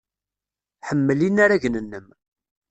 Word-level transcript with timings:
Ḥemmel 0.87 1.19
inaragen-nnem. 1.27 2.07